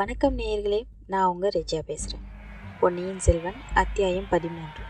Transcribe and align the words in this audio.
வணக்கம் 0.00 0.38
நேயர்களே 0.38 0.82
நான் 1.06 1.26
உங்கள் 1.26 1.50
ரெஜியா 1.54 1.78
பேசுகிறேன் 1.78 2.24
பொன்னியின் 2.80 3.18
செல்வன் 3.18 3.54
அத்தியாயம் 3.74 4.28
பதிமூன்று. 4.30 4.82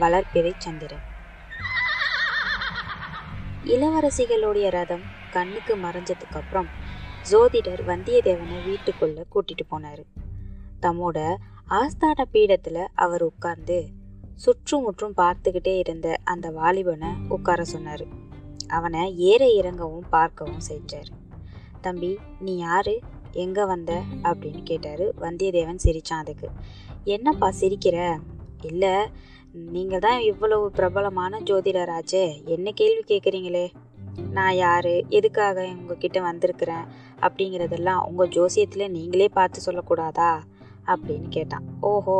வளர்ப்பிறை 0.00 0.52
சந்திரன். 0.58 1.02
இளவரசிகளுடைய 3.64 4.70
ரதம் 4.70 5.02
கண்ணுக்கு 5.30 5.76
மறைஞ்சதுக்கு 5.76 6.34
அப்புறம் 6.34 6.66
ஜோதிடர் 7.30 7.82
வந்தியத்தேவனை 7.86 8.58
வீட்டுக்குள்ள 8.66 9.24
கூட்டிட்டு 9.34 9.64
போனார். 9.70 10.04
தம்மோட 10.82 11.36
ஆஸ்தான 11.70 12.22
பீடத்தில் 12.32 12.88
அவர் 12.94 13.22
உட்கார்ந்து 13.22 13.88
சுற்றுமுற்றும் 14.34 15.14
பார்த்துக்கிட்டே 15.16 15.78
இருந்த 15.78 16.18
அந்த 16.24 16.50
வாலிபனை 16.50 17.08
உட்கார 17.28 17.64
சொன்னார். 17.64 18.04
அவனை 18.68 19.18
ஏற 19.18 19.46
இறங்கவும் 19.46 20.08
பார்க்கவும் 20.10 20.64
செஞ்சார். 20.68 21.10
தம்பி 21.80 22.18
நீ 22.40 22.56
யாரு? 22.56 23.00
எங்கே 23.36 23.64
வந்த? 23.64 23.92
அப்படின்னு 24.22 24.62
கேட்டாரு 24.62 25.14
வந்தியத்தேவன் 25.20 25.84
சிரிச்சான் 25.84 26.22
அதுக்கு. 26.24 26.48
என்னப்பா 27.04 27.48
சிரிக்கிற? 27.60 27.98
இல்லை 28.62 28.94
நீங்கள் 29.52 30.04
தான் 30.06 30.20
இவ்வளவு 30.20 30.70
பிரபலமான 30.70 31.40
ஜோதிடராச்சே 31.40 32.24
என்ன 32.44 32.70
கேள்வி 32.70 33.02
கேட்குறீங்களே 33.08 33.66
நான் 34.30 34.54
யாரு? 34.54 35.04
எதுக்காக 35.08 35.64
உங்ககிட்ட 35.78 36.20
வந்திருக்கிறேன்? 36.20 36.84
அப்படிங்கிறதெல்லாம் 37.20 38.02
உங்கள் 38.08 38.28
ஜோசியத்தில் 38.28 38.94
நீங்களே 38.96 39.28
பார்த்து 39.28 39.66
சொல்லக்கூடாதா? 39.66 40.30
அப்படின்னு 40.86 41.28
கேட்டான். 41.28 41.64
ஓஹோ 41.80 42.18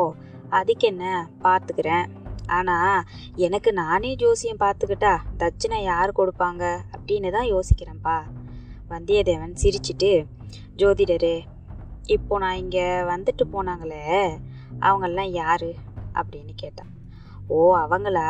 அதுக்கு 0.48 0.86
என்ன 0.88 1.04
பார்த்துக்கிறேன். 1.42 2.06
ஆனால் 2.46 3.02
எனக்கு 3.34 3.72
நானே 3.72 4.14
ஜோசியம் 4.14 4.60
பார்த்துக்கிட்டா 4.60 5.14
தட்சிணை 5.38 5.78
யார் 5.82 6.18
கொடுப்பாங்க? 6.18 6.64
அப்படின்னு 6.96 7.30
தான் 7.30 7.50
யோசிக்கிறேன்ப்பா. 7.54 8.18
வந்தியத்தேவன் 8.90 9.54
சிரிச்சிட்டு 9.62 10.10
ஜோதிடரே 10.77 11.37
இப்போ 12.07 12.38
நான் 12.38 12.57
இங்கே 12.57 12.87
வந்துட்டு 13.02 13.45
போனாங்களே 13.52 14.02
அவங்கெல்லாம் 14.80 15.30
யாரு? 15.32 15.74
அப்படின்னு 16.15 16.52
கேட்டான். 16.57 16.90
ஓ 17.48 17.76
அவங்களா? 17.76 18.29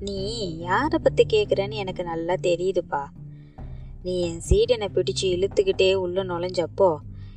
நீ 0.00 0.18
யாரை 0.58 0.98
பற்றி 0.98 1.24
கேட்குறேன்னு 1.26 1.72
எனக்கு 1.72 2.04
நல்லா 2.04 2.34
தெரியுதுப்பா. 2.42 3.02
நீ 4.02 4.20
என் 4.20 4.40
சீடனை 4.40 4.88
பிடிச்சு 4.88 5.26
இழுத்துக்கிட்டே 5.28 5.94
உள்ளே 5.94 6.22
நுழைஞ்சப்போ 6.22 6.88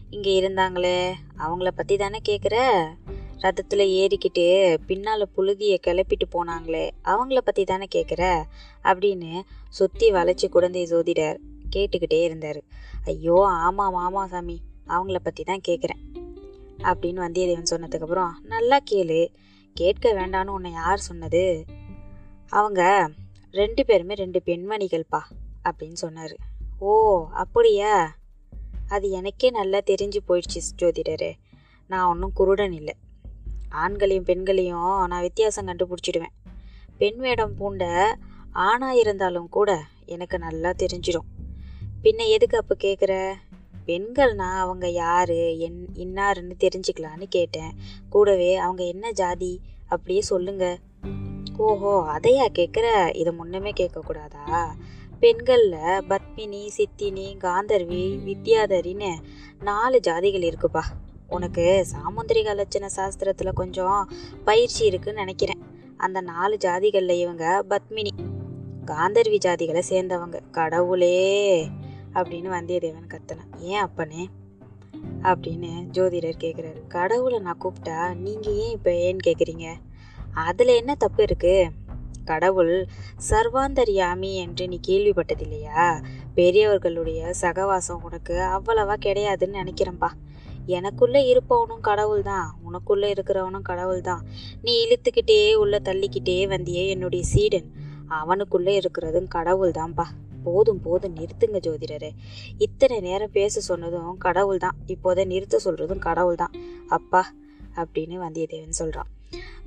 இங்கே 0.10 0.32
இருந்தாங்களே 0.42 1.14
அவங்கள 1.38 1.68
பற்றி 1.68 1.96
தானே 1.96 2.20
கேட்குற 2.30 2.58
ரத்தத்தில் 3.40 3.80
ஏறிக்கிட்டு 3.80 4.46
பின்னால் 4.86 5.32
புழுதியை 5.36 5.78
கிளப்பிட்டு 5.88 6.26
போனாங்களே 6.32 6.90
அவங்கள 7.04 7.38
பற்றி 7.38 7.64
தானே 7.64 7.88
கேட்குற 7.96 8.24
அப்படின்னு 8.84 9.32
சுற்றி 9.70 10.12
வளைச்சி 10.12 10.50
குழந்தை 10.50 10.84
ஜோதிடர் 10.88 11.40
கேட்டுக்கிட்டே 11.76 12.20
இருந்தார். 12.24 12.62
ஐயோ 13.06 13.38
ஆமாம் 13.68 14.00
ஆமாம் 14.06 14.32
சாமி. 14.34 14.58
அவங்கள 14.88 15.20
பற்றி 15.24 15.44
தான் 15.44 15.66
கேட்குறேன் 15.68 16.04
அப்படின்னு 16.90 17.22
வந்தியத்தேவன் 17.26 17.72
சொன்னதுக்கப்புறம் 17.72 18.34
நல்லா 18.44 18.78
கேளு. 18.92 19.22
கேட்க 19.76 20.14
வேண்டான்னு 20.14 20.56
உன்னை 20.58 20.72
யார் 20.72 21.08
சொன்னது? 21.08 21.66
அவங்க 22.50 22.82
ரெண்டு 23.52 23.82
பேருமே 23.86 24.14
ரெண்டு 24.14 24.42
பெண்மணிகள்ப்பா 24.46 25.22
அப்படின்னு 25.70 26.00
சொன்னார். 26.04 26.36
ஓ 26.80 26.92
அப்படியா? 27.44 27.94
அது 28.88 29.10
எனக்கே 29.10 29.50
நல்லா 29.50 29.80
தெரிஞ்சு 29.86 30.20
போயிடுச்சு 30.28 30.60
ஜோதிடரே. 30.82 31.32
நான் 31.88 32.10
ஒன்றும் 32.10 32.34
குருடன் 32.34 32.72
இல்லை. 32.72 32.96
ஆண்களையும் 33.84 34.28
பெண்களையும் 34.30 35.06
நான் 35.08 35.22
வித்தியாசம் 35.22 35.68
கண்டுபிடிச்சிடுவேன். 35.68 36.36
பெண் 36.98 37.18
வேடம் 37.18 37.56
பூண்ட 37.56 37.84
ஆணாக 38.52 39.00
இருந்தாலும் 39.00 39.50
கூட 39.50 39.70
எனக்கு 40.06 40.40
நல்லா 40.40 40.72
தெரிஞ்சிடும். 40.84 41.30
பின்ன 42.06 42.28
எதுக்கு 42.28 42.58
அப்போ 42.58 42.76
கேட்குற 42.84 43.34
பெண்கள்னா 43.86 44.50
அவங்க 44.58 44.90
யாரு? 44.90 45.60
என் 45.60 45.88
இன்னாருன்னு 45.96 46.56
தெரிஞ்சுக்கலான்னு 46.60 47.24
கேட்டேன். 47.30 47.72
கூடவே 48.10 48.56
அவங்க 48.56 48.84
என்ன 48.84 49.12
ஜாதி? 49.12 49.60
அப்படியே 49.88 50.22
சொல்லுங்க. 50.22 50.78
ஓஹோ 51.58 52.18
அதையா 52.18 52.46
கேட்குற 52.54 53.16
இதை 53.16 53.34
முன்னமே 53.34 53.72
கேட்கக்கூடாதா 53.72 54.66
பெண்களில் 55.20 56.08
பத்மினி 56.10 56.70
சித்தினி 56.78 57.38
காந்தர்வி 57.38 58.04
வித்யாதரின்னு 58.28 59.16
நாலு 59.60 60.00
ஜாதிகள் 60.08 60.52
இருக்குப்பா. 60.52 60.82
உனக்கு 61.28 61.86
சாமுந்திரிக 61.92 62.62
லட்சண 62.62 62.86
சாஸ்திரத்தில் 62.96 63.54
கொஞ்சம் 63.54 64.12
பயிற்சி 64.44 64.86
இருக்குன்னு 64.86 65.20
நினைக்கிறேன். 65.20 65.62
அந்த 65.98 66.22
நாலு 66.22 66.58
ஜாதிகளில் 66.66 67.20
இவங்க 67.20 67.66
பத்மினி 67.70 68.10
காந்தர்வி 68.86 69.38
ஜாதிகளை 69.46 69.82
சேர்ந்தவங்க. 69.90 70.40
கடவுளே! 70.52 71.68
அப்படின்னு 72.16 72.50
வந்தியத்தேவன் 72.58 73.14
கத்தனான். 73.14 73.54
ஏன் 73.60 73.80
அப்பனே? 73.80 74.30
அப்படின்னு 75.22 75.72
ஜோதிடர் 75.94 76.42
கேட்குறாரு 76.44 76.82
கடவுளை 76.88 77.40
நான் 77.40 77.62
கூப்பிட்டா 77.64 77.98
நீங்கள் 78.16 78.54
ஏன் 78.54 78.72
இப்போ 78.72 78.92
ஏன்னு 78.92 79.18
கேட்குறீங்க 79.28 79.68
அதில் 80.34 80.68
என்ன 80.68 80.96
தப்பு 80.96 81.22
இருக்குது 81.24 81.72
கடவுள் 82.26 82.88
சர்வாந்தரியாமி 83.30 84.30
என்று 84.34 84.68
நீ 84.68 84.80
கேள்விப்பட்டது 84.88 85.42
இல்லையா 85.42 86.02
பெரியவர்களுடைய 86.36 87.34
சகவாசம் 87.42 88.02
உனக்கு 88.02 88.36
அவ்வளவா 88.56 88.96
கிடையாதுன்னு 89.06 89.60
நினைக்கிறேன்பா. 89.62 90.10
எனக்குள்ளே 90.68 91.22
இருப்பவனும் 91.32 91.82
கடவுள் 91.82 92.22
தான் 92.22 92.48
உனக்குள்ளே 92.68 93.10
இருக்கிறவனும் 93.16 93.62
கடவுள் 93.62 94.02
தான் 94.02 94.24
நீ 94.62 94.74
இழுத்துக்கிட்டே 94.86 95.54
உள்ள 95.54 95.80
தள்ளிக்கிட்டே 95.84 96.38
வந்தியே 96.54 96.86
என்னுடைய 96.88 97.26
சீடன். 97.26 97.68
அவனுக்குள்ளே 98.08 98.76
இருக்கிறதும் 98.80 99.28
கடவுள் 99.28 99.72
தான்ப்பா 99.72 100.06
போதும் 100.46 100.82
போதும் 100.82 101.16
நிறுத்துங்க 101.16 101.60
ஜோதிடரே. 101.60 102.12
இத்தனை 102.58 103.00
நேரம் 103.00 103.36
பேச 103.38 103.62
சொன்னதும் 103.62 104.18
கடவுள் 104.18 104.58
தான் 104.58 104.78
இப்போதை 104.88 105.26
நிறுத்த 105.26 105.60
சொல்றதும் 105.66 106.06
கடவுள் 106.08 106.36
தான் 106.36 106.56
அப்பா 106.88 107.22
அப்படின்னு 107.76 108.16
வந்தியத்தேவன் 108.26 108.80
சொல்றான். 108.80 109.12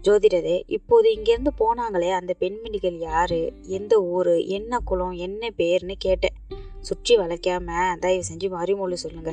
ஜோதிடரே 0.02 0.56
இப்போது 0.66 1.12
இங்கிருந்து 1.12 1.52
போனாங்களே 1.58 2.10
அந்த 2.10 2.32
பெண்மணிகள் 2.34 2.98
யாரு? 2.98 3.52
எந்த 3.78 3.94
ஊரு? 4.02 4.34
என்ன 4.46 4.78
குலம்? 4.78 5.16
என்ன 5.26 5.50
பேர்னு 5.58 5.94
கேட்டேன். 5.98 6.36
சுற்றி 6.80 7.16
வளைக்காம 7.16 7.70
தயவு 7.98 8.24
செஞ்சு 8.32 8.48
மறுமொழி 8.48 8.96
சொல்லுங்க. 8.96 9.32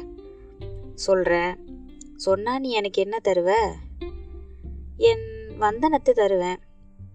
சொல்றேன். 0.95 1.53
சொன்னா 2.15 2.59
நீ 2.59 2.69
எனக்கு 2.71 3.01
என்ன 3.01 3.17
தருவ? 3.23 3.49
என் 4.97 5.25
வந்தனத்தை 5.59 6.11
தருவேன். 6.11 6.59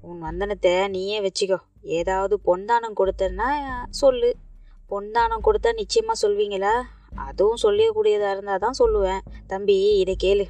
உன் 0.00 0.22
வந்தனத்தை 0.22 0.88
நீயே 0.88 1.18
வச்சுக்கோ. 1.20 1.58
ஏதாவது 1.82 2.40
பொன்தானம் 2.40 2.96
கொடுத்தேன்னா 3.00 3.48
சொல்லு. 3.90 4.30
பொன்தானம் 4.88 5.44
கொடுத்தா 5.46 5.72
நிச்சயமாக 5.72 6.28
சொல்வீங்களா? 6.28 6.74
அதுவும் 7.28 7.62
சொல்லக்கூடியதாக 7.62 8.30
இருந்தால் 8.30 8.58
தான் 8.58 8.78
சொல்லுவேன். 8.78 9.22
தம்பி 9.46 9.96
இதை 9.98 10.16
கேளு. 10.24 10.46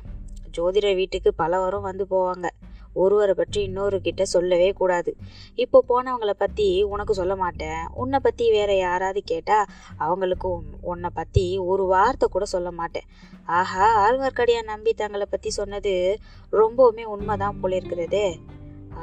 ஜோதிட 0.56 0.94
வீட்டுக்கு 0.94 1.34
பல 1.34 1.60
வரும் 1.60 1.80
வந்து 1.80 2.06
போவாங்க. 2.10 2.48
ஒருவரை 2.94 3.34
பற்றி 3.34 3.62
இன்னொரு 3.62 4.00
கிட்ட 4.00 4.24
சொல்லவே 4.24 4.72
கூடாது. 4.72 5.16
இப்போ 5.54 5.84
போனவங்கள 5.88 6.30
பற்றி 6.30 6.82
உனக்கு 6.82 7.14
சொல்ல 7.14 7.36
மாட்டேன். 7.36 7.88
உன்னை 7.94 8.18
பற்றி 8.18 8.50
வேற 8.50 8.76
யாராவது 8.76 9.22
கேட்டால் 9.22 9.68
அவங்களுக்கு 9.96 10.48
உன்னை 10.80 11.10
பற்றி 11.14 11.58
ஒரு 11.58 11.84
வார்த்தை 11.84 12.28
கூட 12.28 12.44
சொல்ல 12.44 12.70
மாட்டேன். 12.70 13.06
ஆஹா 13.46 13.86
ஆழ்வார்க்கடியார் 14.06 14.70
நம்பி 14.72 14.92
தங்களை 14.92 15.26
பற்றி 15.30 15.50
சொன்னது 15.50 16.18
ரொம்பவுமே 16.52 17.04
உண்மைதான் 17.04 17.60
போல 17.60 17.76
இருக்கிறதே 17.76 18.38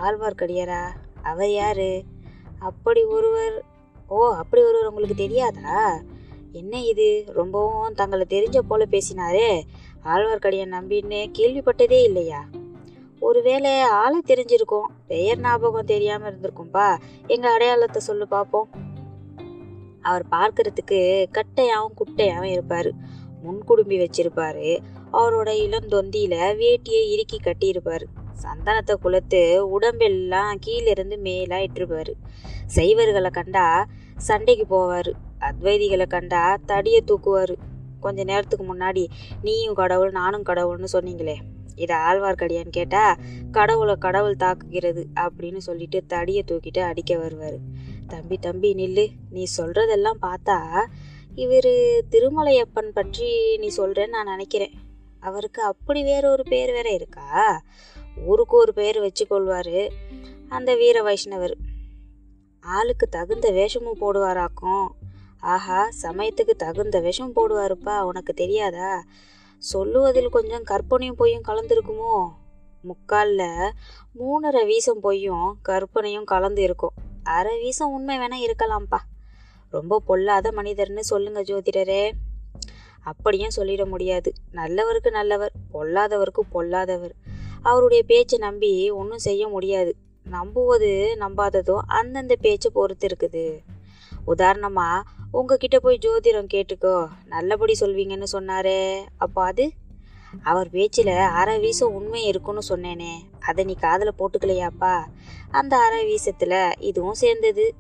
ஆழ்வார்க்கடியாரா? 0.04 0.84
அவர் 1.24 1.50
யாரு? 1.50 2.04
அப்படி 2.60 3.04
ஒருவர் 3.04 3.64
ஓ 4.08 4.34
அப்படி 4.34 4.64
ஒருவர் 4.64 4.88
உங்களுக்கு 4.88 5.16
தெரியாதா? 5.16 6.02
என்ன 6.52 6.84
இது? 6.84 7.24
ரொம்பவும் 7.28 7.94
தங்களை 7.94 8.26
தெரிஞ்ச 8.30 8.60
போல 8.60 8.86
பேசினாரே. 8.92 9.62
ஆழ்வார்க்கடியை 10.06 10.66
நம்பின்னு 10.66 11.32
கேள்விப்பட்டதே 11.38 12.04
இல்லையா? 12.04 12.46
ஒருவேளை 13.20 13.82
ஆளை 13.82 14.22
தெரிஞ்சிருக்கும். 14.26 14.86
பெயர் 15.08 15.40
ஞாபகம் 15.40 15.86
தெரியாம 15.86 16.32
இருந்திருக்கும்பா. 16.32 16.98
எங்க 17.28 17.50
அடையாளத்தை 17.54 18.02
சொல்லு 18.02 18.28
பார்ப்போம் 18.28 18.70
அவர் 20.02 20.26
பார்க்கறதுக்கு 20.32 21.26
கட்டையாவும் 21.32 21.94
குட்டையாவும் 21.98 22.60
இருப்பாரு. 22.60 22.92
முன்குடும்பி 23.44 24.08
வச்சிருப்பாரு. 24.08 24.78
அவரோட 25.14 25.50
இளந்தொந்தியில 25.66 26.56
வேட்டியை 26.56 27.10
இறுக்கி 27.10 27.40
கட்டியிருப்பாரு. 27.44 28.04
சந்தனத்தை 28.44 28.96
குளத்து 29.02 29.42
உடம்பெல்லாம் 29.76 30.60
கீழிருந்து 30.66 31.18
மேலாக 31.18 31.66
இட்டுருப்பார் 31.68 32.14
சைவர்களை 32.76 33.30
கண்டா 33.32 33.66
சண்டைக்கு 34.28 34.66
போவார். 34.70 35.12
அத்வைதிகளை 35.48 36.06
கண்டா 36.08 36.44
தடியை 36.66 37.02
தூக்குவார். 37.08 37.54
கொஞ்ச 38.00 38.24
நேரத்துக்கு 38.24 38.66
முன்னாடி 38.74 39.04
நீயும் 39.42 39.78
கடவுள் 39.82 40.12
நானும் 40.12 40.48
கடவுள்னு 40.50 40.90
சொன்னீங்களே. 40.94 41.36
இதை 41.76 41.96
ஆழ்வார்க்கடியான்னு 41.96 42.74
கேட்டா 42.78 43.04
கடவுளை 43.52 43.96
கடவுள் 43.96 44.42
தாக்குகிறது 44.44 45.04
அப்படின்னு 45.16 45.58
சொல்லிட்டு 45.58 46.00
தடியை 46.08 46.44
தூக்கிட்டு 46.48 46.80
அடிக்க 46.80 47.18
வருவார். 47.18 47.60
தம்பி 48.08 48.38
தம்பி 48.38 48.70
நில்லு. 48.74 49.06
நீ 49.30 49.44
சொல்றதெல்லாம் 49.58 50.20
பார்த்தா 50.22 50.58
இவர் 51.36 51.72
திருமலையப்பன் 52.12 52.92
பற்றி 52.94 53.58
நீ 53.58 53.68
சொல்றேன்னு 53.78 54.16
நான் 54.18 54.34
நினைக்கிறேன். 54.34 54.76
அவருக்கு 55.20 55.62
அப்படி 55.64 56.02
வேற 56.04 56.24
ஒரு 56.32 56.44
பேர் 56.44 56.72
வேற 56.72 56.90
இருக்கா? 56.92 57.28
ஊருக்கு 58.26 58.58
ஒரு 58.58 58.74
பேர் 58.74 59.00
வச்சு 59.00 59.92
அந்த 60.50 60.76
வீர 60.76 61.02
வைஷ்ணவர். 61.02 61.54
ஆளுக்கு 62.62 63.08
தகுந்த 63.08 63.52
வேஷமும் 63.52 64.00
போடுவாராக்கும். 64.02 64.88
ஆஹா 65.40 65.90
சமயத்துக்கு 66.02 66.50
தகுந்த 66.50 67.00
விஷம் 67.00 67.36
போடுவாருப்பா 67.36 68.02
உனக்கு 68.02 68.34
தெரியாதா? 68.34 69.04
சொல்லுவதில் 69.58 70.30
கொஞ்சம் 70.30 70.64
கற்பனையும் 70.64 71.16
பொய்யும் 71.16 71.44
கலந்துருக்குமோ? 71.48 72.30
முக்கால்ல 72.84 73.72
மூணரை 74.20 74.66
வீசம் 74.66 75.00
பொய்யும் 75.00 75.58
கற்பனையும் 75.62 76.24
கலந்து 76.24 76.62
இருக்கும் 76.62 76.92
அரை 77.24 77.60
வீசம் 77.60 77.92
உண்மை 77.92 78.18
வேணா 78.18 78.52
இருக்கலாம்ப்பா. 78.52 78.98
ரொம்ப 79.72 80.00
பொல்லாத 80.00 80.52
மனிதர்னு 80.52 81.00
சொல்லுங்க 81.00 81.44
ஜோதிடரே. 81.44 82.12
அப்படியும் 83.04 83.52
சொல்லிட 83.58 83.86
முடியாது. 83.86 84.34
நல்லவருக்கு 84.54 85.12
நல்லவர் 85.12 85.52
பொல்லாதவருக்கு 85.74 86.40
பொல்லாதவர். 86.50 87.16
அவருடைய 87.68 88.04
பேச்சை 88.04 88.38
நம்பி 88.40 88.72
ஒன்றும் 88.90 89.26
செய்ய 89.28 89.48
முடியாது. 89.48 89.92
நம்புவது 90.24 90.92
நம்பாததும் 91.20 91.84
அந்தந்த 91.88 92.36
பேச்சை 92.36 92.72
பொறுத்து 92.74 93.08
இருக்குது. 93.08 93.46
உதாரணமாக 94.26 95.10
உங்ககிட்ட 95.32 95.80
போய் 95.80 96.00
ஜோதிடம் 96.02 96.54
கேட்டுக்கோ. 96.54 97.08
நல்லபடி 97.26 97.74
சொல்வீங்கன்னு 97.80 98.26
சொன்னாரே. 98.32 98.82
அப்போ 99.18 99.44
அது? 99.44 99.72
அவர் 100.44 100.70
பேச்சில் 100.70 101.14
அரை 101.40 101.60
வீசம் 101.60 101.94
உண்மை 101.94 102.22
இருக்குன்னு 102.24 102.62
சொன்னேனே. 102.70 103.14
அதை 103.40 103.64
நீ 103.64 103.74
காதில் 103.74 104.18
போட்டுக்கலையாப்பா? 104.20 104.96
அந்த 105.52 105.78
அரை 105.78 106.02
வீசத்தில் 106.06 106.74
இதுவும் 106.80 107.22
சேர்ந்தது. 107.24 107.74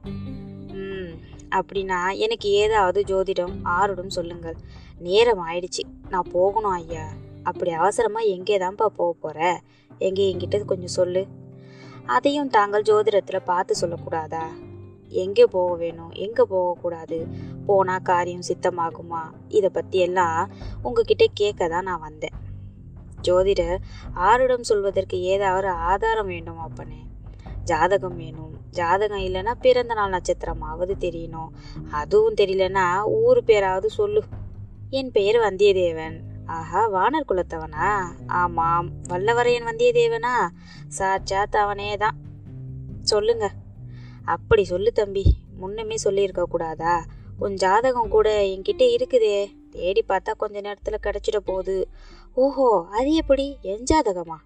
ம் 0.73 1.11
அப்படின்னா 1.51 2.17
எனக்கு 2.17 2.49
ஏதாவது 2.49 3.03
ஜோதிடம் 3.07 3.55
ஆறுடும் 3.65 4.15
சொல்லுங்கள். 4.17 4.55
நேரம் 4.99 5.43
ஆயிடுச்சு. 5.47 5.83
நான் 6.09 6.31
போகணும் 6.31 6.77
ஐயா. 6.81 7.05
அப்படி 7.47 7.71
அவசரமா 7.71 8.19
எங்கே 8.19 8.57
தான்ப்பா 8.57 8.87
போக 8.99 9.11
போற? 9.19 9.61
எங்கே 9.99 10.23
என்கிட்ட 10.33 10.65
கொஞ்சம் 10.65 10.95
சொல்லு. 10.99 11.27
அதையும் 12.05 12.49
தாங்கள் 12.49 12.81
ஜோதிடத்துல 12.81 13.39
பார்த்து 13.45 13.75
சொல்லக்கூடாதா? 13.81 14.45
எங்கே 15.09 15.45
போக 15.45 15.75
வேணும்? 15.75 16.11
எங்கே 16.11 16.43
போகக்கூடாது? 16.49 17.27
போனா 17.65 17.99
காரியம் 17.99 18.47
சித்தமாகுமா? 18.47 19.21
இதை 19.47 19.69
பத்தி 19.69 19.97
எல்லாம் 19.99 20.51
உங்ககிட்ட 20.83 21.25
கேட்க 21.33 21.67
தான் 21.67 21.83
நான் 21.83 21.99
வந்தேன். 21.99 22.35
ஜோதிடர் 23.21 23.77
ஆருடம் 24.15 24.61
சொல்வதற்கு 24.61 25.21
ஏதாவது 25.21 25.67
ஆதாரம் 25.67 26.27
வேண்டும் 26.27 26.59
அப்பனே? 26.59 27.01
ஜாதகம் 27.63 28.15
வேணும். 28.15 28.53
ஜாதகம் 28.71 29.19
இல்லைன்னா 29.19 29.53
பிறந்த 29.61 29.93
நாள் 29.93 30.11
நட்சத்திரமாவது 30.11 30.93
தெரியணும். 30.99 31.51
அதுவும் 31.91 32.37
தெரியலன்னா 32.41 32.85
ஊர் 33.05 33.43
பேராவது 33.43 33.89
சொல்லு. 33.89 34.23
என் 34.89 35.11
பெயர் 35.11 35.35
வந்தியத்தேவன். 35.35 36.17
ஆஹா 36.47 36.81
வானர் 36.89 37.27
குலத்தவனா? 37.27 38.05
ஆமாம் 38.27 38.89
வல்லவரையன் 39.09 39.65
வந்தியத்தேவனா? 39.65 40.47
சாட்சாத் 40.87 41.55
அவனே 41.55 41.97
தான் 41.97 42.15
சொல்லுங்க. 43.01 43.51
அப்படி 44.25 44.63
சொல்லு 44.63 44.91
தம்பி 44.91 45.25
முன்னமே 45.57 45.97
சொல்லியிருக்க 45.97 46.45
கூடாதா? 46.45 47.05
உன் 47.39 47.53
ஜாதகம் 47.53 48.09
கூட 48.09 48.41
என்கிட்ட 48.41 48.95
இருக்குதே. 48.95 49.51
தேடி 49.71 50.03
பார்த்தா 50.07 50.31
கொஞ்ச 50.37 50.61
நேரத்தில் 50.61 50.99
கிடச்சிட 51.03 51.37
போகுது. 51.37 51.89
ஓஹோ 52.33 52.87
அது 52.91 53.13
எப்படி? 53.13 53.57
என் 53.61 53.83
ஜாதகமா? 53.93 54.37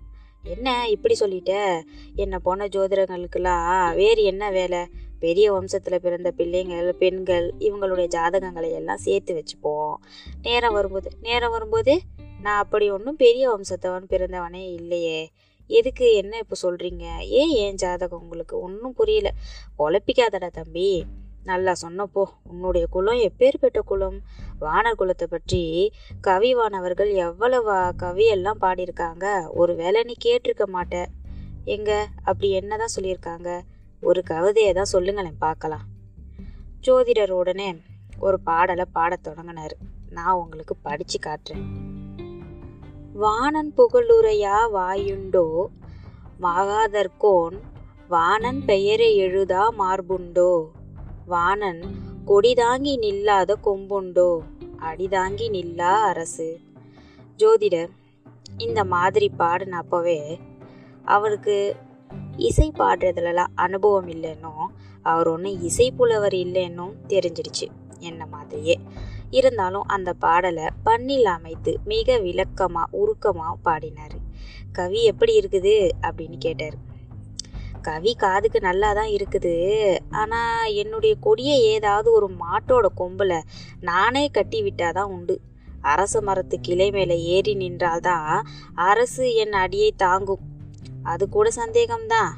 என்ன 0.44 0.90
இப்படி 0.90 1.16
சொல்லிட்ட? 1.20 1.84
என்ன 2.16 2.40
போன 2.40 2.66
ஜோதிடங்களுக்கெல்லாம் 2.66 3.96
வேறு 3.96 4.24
என்ன 4.24 4.50
வேலை? 4.50 4.88
பெரிய 5.22 5.48
வம்சத்தில் 5.54 6.04
பிறந்த 6.06 6.32
பிள்ளைங்கள் 6.32 6.90
பெண்கள் 6.96 7.48
இவங்களுடைய 7.60 8.08
ஜாதகங்களை 8.08 8.70
எல்லாம் 8.72 8.98
சேர்த்து 8.98 9.32
வச்சுப்போம். 9.34 9.96
நேரம் 10.42 10.74
வரும்போது 10.74 11.10
நேரம் 11.22 11.52
வரும்போது 11.52 11.94
நான் 12.42 12.62
அப்படி 12.62 12.90
ஒன்றும் 12.90 13.16
பெரிய 13.16 13.44
வம்சத்தவன் 13.50 14.10
பிறந்தவனே 14.10 14.64
இல்லையே. 14.74 15.22
எதுக்கு 15.68 16.14
என்ன 16.14 16.38
இப்போ 16.38 16.56
சொல்கிறீங்க 16.64 17.06
ஏன் 17.20 17.50
ஏன் 17.50 17.76
ஜாதகம் 17.76 18.22
உங்களுக்கு 18.22 18.62
ஒன்றும் 18.62 18.94
புரியல? 18.94 19.32
குழப்பிக்காதடா 19.80 20.50
தம்பி. 20.52 21.04
நல்லா 21.44 21.74
சொன்னப்போ 21.82 22.24
உன்னுடைய 22.44 22.88
குலம் 22.88 23.22
எப்பேற்பட்ட 23.22 23.80
குலம்? 23.86 24.20
வானர் 24.62 25.00
குலத்தை 25.00 25.28
பற்றி 25.30 25.92
கவிவானவர்கள் 26.28 27.12
எவ்வளவு 27.14 27.74
கவியெல்லாம் 27.74 28.60
பாடியிருக்காங்க? 28.62 29.26
ஒரு 29.54 29.76
வேலை 29.76 30.04
நீ 30.04 30.14
கேட்டிருக்க 30.26 30.64
மாட்ட. 30.74 31.06
எங்க? 31.66 32.08
அப்படி 32.24 32.52
என்னதான் 32.52 32.96
சொல்லியிருக்காங்க? 32.96 33.50
ஒரு 34.02 34.24
கவிதையை 34.30 34.74
தான் 34.74 34.92
சொல்லுங்களேன் 34.94 35.38
பார்க்கலாம். 35.40 35.86
ஜோதிடர் 36.84 37.30
உடனே 37.30 37.76
ஒரு 38.20 38.40
பாடலை 38.40 38.86
பாடத் 38.94 39.24
தொடங்கினார். 39.24 39.76
நான் 40.10 40.34
உங்களுக்கு 40.34 40.76
படிச்சு 40.76 41.20
காட்டுறேன். 41.20 41.66
வாணன் 43.14 43.74
புகழுரையா 43.78 44.58
வாயுண்டோ? 44.74 45.66
மாகாதற்கோன் 46.42 47.60
வாணன் 48.08 48.66
பெயரை 48.66 49.18
எழுதா 49.18 49.64
மார்புண்டோ? 49.80 50.66
வாணன் 51.26 51.82
கொடிதாங்கி 52.28 52.94
நில்லாத 53.06 53.56
கொம்புண்டோ? 53.64 54.40
அடிதாங்கி 54.80 55.50
நில்லா 55.50 56.02
அரசு? 56.02 56.60
ஜோதிடர் 57.38 57.90
இந்த 58.58 58.84
மாதிரி 58.84 59.32
பாடினப்பவே 59.40 60.40
அவருக்கு 61.06 61.76
இசை 62.48 62.68
பாடுறதுலலாம் 62.80 63.54
அனுபவம் 63.56 64.08
இல்லைன்னும் 64.08 64.66
அவர் 65.06 65.28
ஒன்றும் 65.28 65.62
இசை 65.62 65.88
புலவர் 65.92 66.36
இல்லைன்னும் 66.44 66.94
தெரிஞ்சிடுச்சு 67.08 67.68
என்ன 68.00 68.22
மாதிரியே. 68.26 68.76
இருந்தாலும் 69.30 69.86
அந்த 69.88 70.10
பாடலை 70.14 70.66
பண்ணில் 70.84 71.28
அமைத்து 71.34 71.72
மிக 71.84 72.18
விளக்கமாக 72.18 72.94
உருக்கமாக 73.02 73.62
பாடினார். 73.64 74.18
கவி 74.72 75.00
எப்படி 75.04 75.34
இருக்குது? 75.40 75.76
அப்படின்னு 76.08 76.38
கேட்டார். 76.38 76.78
கவி 77.82 78.12
காதுக்கு 78.16 78.60
நல்லா 78.60 78.90
தான் 78.94 79.12
இருக்குது. 79.18 79.54
ஆனால் 80.12 80.74
என்னுடைய 80.74 81.14
கொடியை 81.20 81.58
ஏதாவது 81.76 82.10
ஒரு 82.12 82.30
மாட்டோட 82.44 82.88
கொம்பில் 82.96 83.38
நானே 83.82 84.26
கட்டி 84.28 84.62
விட்டாதான் 84.64 85.14
உண்டு. 85.16 85.38
அரச 85.94 86.16
மரத்து 86.22 86.56
கிளை 86.62 86.88
மேலே 86.92 87.16
ஏறி 87.36 87.54
நின்றால்தான் 87.56 88.32
அரசு 88.90 89.26
என் 89.36 89.56
அடியை 89.64 89.92
தாங்கும். 89.98 90.44
அது 91.04 91.30
கூட 91.30 91.50
சந்தேகம்தான் 91.56 92.30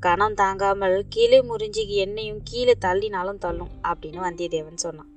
கணம் 0.00 0.34
தாங்காமல் 0.34 1.04
கீழே 1.08 1.42
முறிஞ்சி 1.42 1.86
என்னையும் 1.86 2.40
கீழே 2.44 2.74
தள்ளினாலும் 2.80 3.38
தள்ளும் 3.38 3.68
அப்படின்னு 3.82 4.16
வந்தியத்தேவன் 4.16 4.74
சொன்னான். 4.74 5.08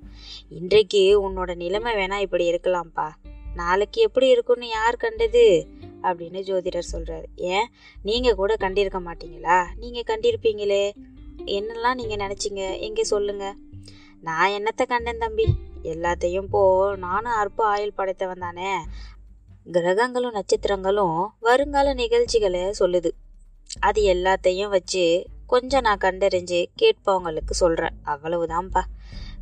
இன்றைக்கு 0.49 1.29
உன்னோட 1.29 1.55
நிலைமை 1.55 1.95
வேணா 1.95 2.19
இப்படி 2.19 2.51
இருக்கலாம்ப்பா. 2.51 3.09
நாளைக்கு 3.55 4.01
எப்படி 4.01 4.29
இருக்கும்னு 4.29 4.67
யார் 4.67 4.95
கண்டது? 4.95 5.67
அப்படின்னு 6.03 6.41
ஜோதிடர் 6.41 6.83
சொல்றாரு. 6.91 7.23
ஏன்? 7.35 7.67
நீங்க 8.01 8.33
கூட 8.33 8.55
கண்டிருக்க 8.59 8.99
மாட்டீங்களா? 8.99 9.65
நீங்க 9.75 10.03
கண்டிருப்பீங்களே. 10.07 10.91
என்னெல்லாம் 11.37 11.93
நீங்க 11.93 12.15
நினைச்சீங்க? 12.15 12.79
எங்க 12.79 13.03
சொல்லுங்க. 13.03 13.55
நான் 14.21 14.49
என்னத்த 14.49 14.85
கண்டேன் 14.87 15.17
தம்பி? 15.17 15.45
எல்லாத்தையும் 15.83 16.47
போ. 16.49 16.95
நானும் 16.95 17.31
அற்ப 17.31 17.65
ஆயுள் 17.65 17.93
படைத்தவன் 17.93 18.39
தானே. 18.39 18.75
கிரகங்களும் 19.71 20.33
நட்சத்திரங்களும் 20.33 21.27
வருங்கால 21.39 21.93
நிகழ்ச்சிகளை 21.93 22.61
சொல்லுது. 22.79 23.09
அது 23.79 24.13
எல்லாத்தையும் 24.13 24.69
வச்சு 24.69 25.25
கொஞ்சம் 25.47 25.81
நான் 25.81 25.97
கண்டறிஞ்சு 25.97 26.65
கேட்பவங்களுக்கு 26.81 27.51
சொல்றேன். 27.51 27.93
அவ்வளவுதான்ப்பா 28.05 28.81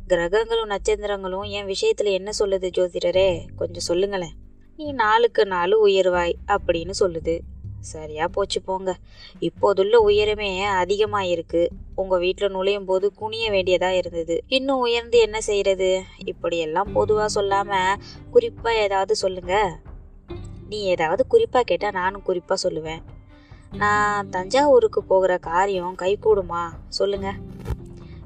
கிரகங்களும் 0.06 0.68
நட்சத்திரங்களும் 0.68 1.48
என் 1.48 1.66
விஷயத்துல 1.66 2.12
என்ன 2.12 2.30
சொல்லுது 2.38 2.70
ஜோதிடரே? 2.76 3.46
கொஞ்சம் 3.56 3.82
சொல்லுங்களேன். 3.82 4.32
நீ 4.76 4.92
நாளுக்கு 4.92 5.46
நாள் 5.46 5.72
உயர்வாய் 5.72 6.34
அப்படின்னு 6.46 6.90
சொல்லுது. 7.00 7.38
சரியா 7.80 8.28
போச்சு 8.28 8.62
போங்க. 8.62 8.96
இப்போதுள்ள 9.38 10.04
உயரமே 10.08 10.62
அதிகமா 10.62 11.22
இருக்கு 11.22 11.68
உங்க 11.94 12.18
வீட்டுல 12.18 12.48
நுழையும் 12.48 12.84
போது 12.84 13.14
குனிய 13.14 13.50
வேண்டியதா 13.50 13.88
இருந்தது. 13.88 14.42
இன்னும் 14.46 14.78
உயர்ந்து 14.78 15.18
என்ன 15.18 15.40
செய்யறது 15.40 16.02
இப்படி 16.24 16.58
எல்லாம் 16.58 16.94
பொதுவா 16.94 17.26
சொல்லாம 17.34 17.94
குறிப்பா 18.32 18.74
ஏதாவது 18.74 19.16
சொல்லுங்க. 19.16 19.78
நீ 20.72 20.78
ஏதாவது 20.94 21.22
குறிப்பா 21.30 21.60
கேட்டா 21.60 21.90
நானும் 21.90 22.26
குறிப்பா 22.26 22.56
சொல்லுவேன். 22.62 23.02
நான் 23.76 24.30
தஞ்சாவூருக்கு 24.30 25.00
போகிற 25.02 25.32
காரியம் 25.38 25.94
கைகூடுமா? 26.02 26.62
சொல்லுங்க. 26.88 27.30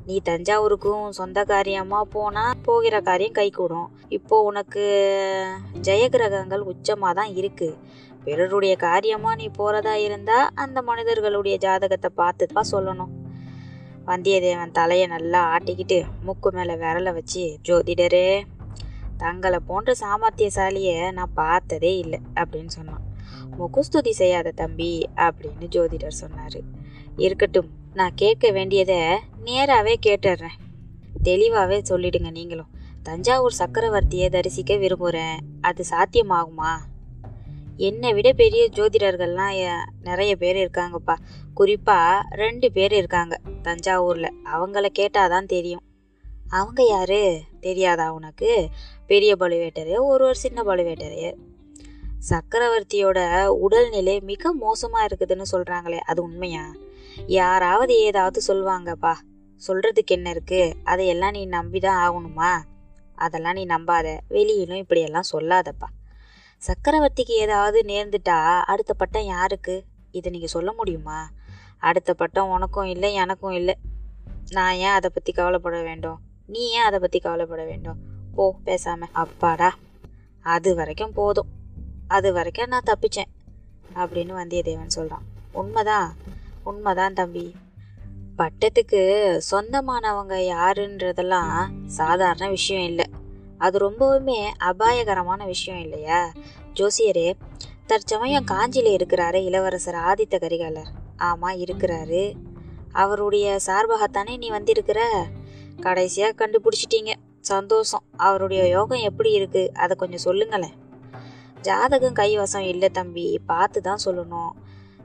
நீ 0.06 0.16
தஞ்சாவூருக்கும் 0.24 1.04
சொந்த 1.10 1.44
காரியமா 1.44 2.00
போனா 2.04 2.44
போகிற 2.62 2.96
காரியம் 3.00 3.36
கைகூடும். 3.38 3.88
இப்போ 4.08 4.36
உனக்கு 4.42 4.84
ஜெயகிரகங்கள் 5.82 6.62
உச்சமா 6.72 7.10
தான் 7.14 7.32
இருக்கு. 7.34 7.68
பிறருடைய 8.24 8.76
காரியமா 8.76 9.32
நீ 9.34 9.46
போறதா 9.58 9.94
இருந்தா 10.06 10.38
அந்த 10.54 10.78
மனிதர்களுடைய 10.82 11.56
ஜாதகத்தை 11.58 12.10
பார்த்துப்பா 12.16 12.62
சொல்லணும். 12.72 13.12
வந்தியத்தேவன் 14.06 14.76
தலையை 14.78 15.06
நல்லா 15.06 15.40
ஆட்டிக்கிட்டு 15.54 15.98
மூக்கு 16.26 16.50
மேல 16.50 16.76
விரல 16.82 17.12
வச்சு 17.12 17.44
ஜோதிடரே 17.68 18.28
தங்களை 19.16 19.58
போன்ற 19.66 19.94
சாமர்த்தியசாலிய 20.00 21.12
நான் 21.12 21.34
பார்த்ததே 21.34 21.98
இல்லை 21.98 22.20
அப்படின்னு 22.34 22.66
சொன்னான். 22.66 23.02
முகஸ்துதி 23.50 24.12
செய்யாத 24.12 24.50
தம்பி 24.50 25.08
அப்படின்னு 25.16 25.64
ஜோதிடர் 25.70 26.20
சொன்னாரு. 26.20 26.60
இருக்கட்டும் 27.16 27.70
நான் 27.94 28.14
கேட்க 28.14 28.50
வேண்டியதை 28.50 29.18
நேராகவே 29.44 29.98
கேட்டுடுறேன். 30.06 30.58
தெளிவாகவே 31.22 31.82
சொல்லிடுங்க 31.88 32.30
நீங்களும். 32.30 32.74
தஞ்சாவூர் 33.02 33.54
சக்கரவர்த்தியை 33.58 34.28
தரிசிக்க 34.28 34.76
விரும்புகிறேன் 34.76 35.38
அது 35.60 35.84
சாத்தியமாகுமா? 35.90 36.76
என்னை 37.76 38.12
விட 38.12 38.32
பெரிய 38.32 38.68
ஜோதிடர்கள்லாம் 38.72 39.76
நிறைய 40.02 40.36
பேர் 40.36 40.56
இருக்காங்கப்பா. 40.56 41.16
குறிப்பாக 41.54 42.36
ரெண்டு 42.36 42.72
பேர் 42.72 42.92
இருக்காங்க 42.92 43.40
தஞ்சாவூரில். 43.62 44.30
அவங்கள 44.54 44.86
கேட்டாதான் 44.98 45.46
தெரியும். 45.46 45.82
அவங்க 46.48 46.86
யாரு? 46.86 47.42
தெரியாதா 47.60 48.12
உனக்கு? 48.12 48.68
பெரிய 49.06 49.36
பழுவேட்டரையர் 49.40 50.04
ஒருவர் 50.04 50.36
சின்ன 50.36 50.62
பழுவேட்டரையர். 50.62 51.36
சக்கரவர்த்தியோட 52.30 53.46
உடல்நிலை 53.46 54.20
மிக 54.20 54.54
மோசமா 54.56 55.06
இருக்குதுன்னு 55.06 55.42
சொல்றாங்களே 55.52 55.96
அது 55.96 56.22
உண்மையா? 56.22 56.72
யாராவது 57.26 57.98
ஏதாவது 57.98 58.42
சொல்லுவாங்கப்பா 58.48 59.14
சொல்றதுக்கு 59.68 60.06
என்ன 60.06 60.30
இருக்கு? 60.30 60.76
அதையெல்லாம் 60.84 61.30
நீ 61.30 61.46
நம்பிதான் 61.46 62.02
ஆகணுமா? 62.06 62.52
அதெல்லாம் 63.14 63.52
நீ 63.52 63.66
நம்பாத 63.66 64.18
வெளியிலும் 64.28 64.76
இப்படியெல்லாம் 64.76 65.22
சொல்லாதப்பா. 65.32 65.88
சக்கரவர்த்திக்கு 66.66 67.30
ஏதாவது 67.30 67.80
நேர்ந்துட்டா 67.80 68.60
அடுத்த 68.60 68.94
பட்டம் 68.94 69.24
யாருக்கு? 69.24 69.84
இதை 70.10 70.30
நீங்க 70.30 70.46
சொல்ல 70.46 70.72
முடியுமா? 70.72 71.30
அடுத்த 71.78 72.14
பட்டம் 72.14 72.48
உனக்கும் 72.48 72.84
இல்லை 72.84 73.14
எனக்கும் 73.14 73.50
இல்லை. 73.50 73.76
நான் 74.50 74.74
ஏன் 74.74 74.96
அதை 74.98 75.10
பத்தி 75.14 75.32
கவலைப்பட 75.32 75.82
வேண்டும்? 75.82 76.20
நீ 76.46 76.68
ஏன் 76.68 76.82
அதை 76.82 76.98
பத்தி 76.98 77.18
கவலைப்பட 77.18 77.64
வேண்டும்? 77.64 78.14
போ 78.36 78.54
பேசாம. 78.66 79.02
அப்பாடா 79.12 79.74
அது 80.42 80.74
வரைக்கும் 80.74 81.12
போதும். 81.12 81.48
அது 82.08 82.32
வரைக்கும் 82.32 82.68
நான் 82.68 82.86
தப்பிச்சேன் 82.86 83.30
அப்படின்னு 83.94 84.34
வந்தியத்தேவன் 84.40 84.94
சொல்றான். 84.96 85.24
உண்மைதான் 85.52 86.16
உண்மைதான் 86.64 87.12
தம்பி. 87.12 87.54
பட்டத்துக்கு 88.38 89.02
சொந்தமானவங்க 89.50 90.36
யாருன்றதெல்லாம் 90.54 91.66
சாதாரண 91.86 92.48
விஷயம் 92.48 92.84
இல்லை. 92.84 93.04
அது 93.58 93.90
ரொம்பவுமே 93.90 94.46
அபாயகரமான 94.58 95.44
விஷயம் 95.44 95.80
இல்லையா? 95.80 96.32
ஜோசியரே 96.74 97.32
தற்சமயம் 97.86 98.44
காஞ்சியில் 98.44 98.96
இருக்கிறாரு 98.96 99.44
இளவரசர் 99.44 99.94
ஆதித்த 99.94 100.34
கரிகாலர். 100.34 100.90
ஆமா 101.18 101.50
இருக்கிறாரு. 101.64 102.34
அவருடைய 102.92 103.58
சார்பாகத்தானே 103.66 104.36
நீ 104.36 104.48
வந்திருக்கிற? 104.48 105.26
கடைசியாக 105.80 106.46
கண்டுபிடிச்சிட்டீங்க. 106.46 107.12
சந்தோஷம். 107.46 108.02
அவருடைய 108.16 108.68
யோகம் 108.68 108.98
எப்படி 108.98 109.30
இருக்கு? 109.30 109.72
அதை 109.74 109.96
கொஞ்சம் 109.96 110.18
சொல்லுங்களேன். 110.18 110.72
ஜாதகம் 111.60 112.14
கைவசம் 112.14 112.68
இல்லை 112.68 112.88
தம்பி. 112.88 113.40
பார்த்து 113.46 113.80
தான் 113.80 113.98
சொல்லணும். 114.04 114.50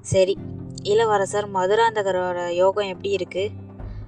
சரி. 0.01 0.37
இளவரசர் 0.83 1.51
மதுராந்தகரோட 1.51 2.47
யோகம் 2.47 2.87
எப்படி 2.87 3.09
இருக்கு? 3.09 3.49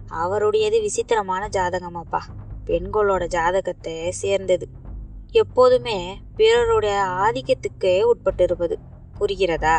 அவருடையது 0.07 0.81
விசித்திரமான 0.81 1.47
ஜாதகமாப்பா. 1.47 2.19
பெண்களோட 2.65 3.27
ஜாதகத்தை 3.27 4.11
சேர்ந்தது. 4.11 4.67
எப்போதுமே 5.31 6.17
பிறருடைய 6.35 6.95
ஆதிக்கத்துக்கே 7.17 8.01
உட்பட்டு 8.01 8.43
இருப்பது 8.43 8.79
புரிகிறதா? 9.19 9.77